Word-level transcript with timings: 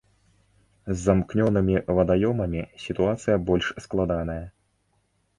З 0.91 0.93
замкнёнымі 1.07 1.75
вадаёмамі 1.99 2.61
сітуацыя 2.85 3.35
больш 3.51 3.69
складаная. 3.85 4.39